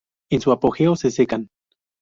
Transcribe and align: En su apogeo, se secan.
En 0.31 0.41
su 0.41 0.51
apogeo, 0.51 0.95
se 0.95 1.11
secan. 1.11 1.51